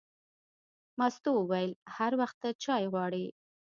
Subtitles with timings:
[0.97, 3.25] مستو وویل: هر وخت ته چای غواړې.